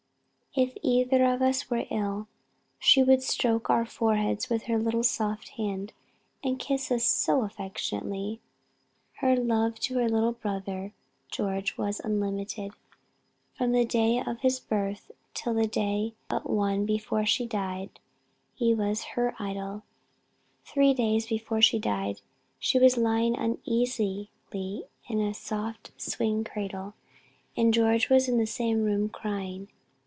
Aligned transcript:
If 0.53 0.73
either 0.83 1.23
of 1.33 1.41
us 1.41 1.69
were 1.69 1.85
ill, 1.89 2.27
she 2.77 3.01
would 3.01 3.23
stroke 3.23 3.69
our 3.69 3.85
foreheads 3.85 4.49
with 4.49 4.63
her 4.63 4.77
little 4.77 5.01
soft 5.01 5.47
hand, 5.55 5.93
and 6.43 6.59
kiss 6.59 6.91
us 6.91 7.05
so 7.05 7.43
affectionately! 7.43 8.41
Her 9.19 9.37
love 9.37 9.79
to 9.79 9.93
her 9.99 10.09
little 10.09 10.33
brother 10.33 10.91
George 11.29 11.77
was 11.77 12.01
unlimited. 12.01 12.73
From 13.53 13.71
the 13.71 13.85
day 13.85 14.17
of 14.21 14.41
his 14.41 14.59
birth 14.59 15.09
till 15.33 15.53
the 15.53 15.67
day 15.69 16.15
but 16.27 16.49
one 16.49 16.85
before 16.85 17.25
she 17.25 17.45
died, 17.45 17.97
he 18.53 18.73
was 18.73 19.05
her 19.15 19.33
idol.... 19.39 19.83
Three 20.65 20.93
days 20.93 21.27
before 21.27 21.61
she 21.61 21.79
died, 21.79 22.19
she 22.59 22.77
was 22.77 22.97
lying 22.97 23.37
uneasily 23.37 24.29
in 24.51 24.89
a 25.21 25.33
large 25.49 25.77
swing 25.95 26.43
cradle, 26.43 26.93
and 27.55 27.73
George 27.73 28.09
was 28.09 28.27
in 28.27 28.37
the 28.37 28.45
same 28.45 28.83
room 28.83 29.07
crying. 29.07 29.69